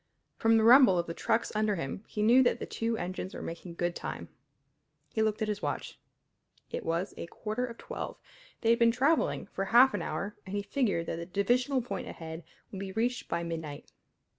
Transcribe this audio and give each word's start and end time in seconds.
From 0.35 0.57
the 0.57 0.63
rumble 0.63 0.97
of 0.97 1.05
the 1.05 1.13
trucks 1.13 1.51
under 1.55 1.75
him 1.75 2.03
he 2.07 2.23
knew 2.23 2.41
that 2.41 2.57
the 2.59 2.65
two 2.65 2.97
engines 2.97 3.35
were 3.35 3.41
making 3.43 3.75
good 3.75 3.95
time. 3.95 4.29
He 5.11 5.21
looked 5.21 5.43
at 5.43 5.47
his 5.47 5.61
watch. 5.61 5.99
It 6.71 6.83
was 6.83 7.13
a 7.17 7.27
quarter 7.27 7.67
of 7.67 7.77
twelve. 7.77 8.17
They 8.61 8.71
had 8.71 8.79
been 8.79 8.91
travelling 8.91 9.45
for 9.45 9.65
half 9.65 9.93
an 9.93 10.01
hour 10.01 10.35
and 10.43 10.55
he 10.55 10.63
figured 10.63 11.05
that 11.05 11.17
the 11.17 11.27
divisional 11.27 11.83
point 11.83 12.07
ahead 12.07 12.43
would 12.71 12.79
be 12.79 12.91
reached 12.91 13.29
by 13.29 13.43
midnight. 13.43 13.91